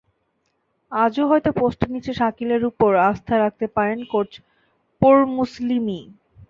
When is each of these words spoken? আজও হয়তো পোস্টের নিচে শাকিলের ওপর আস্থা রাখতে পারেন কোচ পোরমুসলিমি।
আজও 0.91 1.23
হয়তো 1.27 1.49
পোস্টের 1.59 1.89
নিচে 1.91 2.11
শাকিলের 2.13 2.61
ওপর 2.65 2.91
আস্থা 3.09 3.35
রাখতে 3.37 3.65
পারেন 3.75 3.99
কোচ 4.11 4.29
পোরমুসলিমি। 5.01 5.99